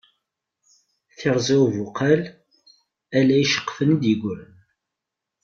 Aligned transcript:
Tirẓi 1.17 1.55
ubuqal, 1.63 2.21
ala 3.17 3.35
iceqfan 3.43 3.91
i 3.95 3.97
d-yegran. 4.01 4.53